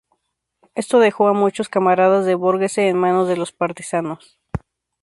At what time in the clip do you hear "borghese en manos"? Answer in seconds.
2.33-3.27